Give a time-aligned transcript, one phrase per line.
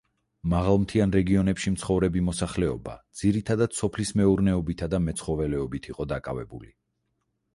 [0.51, 6.73] მაღალმთიან რეგიონებში მცხოვრები მოსახლეობა ძირითადად სოფლის მეურნეობითა და მეცხოველეობით იყო დაკავებული.